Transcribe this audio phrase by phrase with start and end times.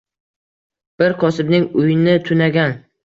[1.03, 2.75] Bir kosibning uyini tunagan